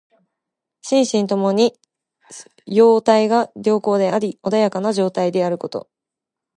[0.81, 1.75] 心身ともに
[2.65, 5.91] 様態が良好であり穏やかな状態であること。